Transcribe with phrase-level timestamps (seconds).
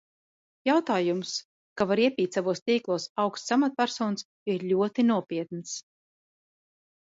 [0.67, 1.33] Jautājums,
[1.81, 5.77] ka var iepīt savos tīklos augstas amatpersonas, ir ļoti nopietns.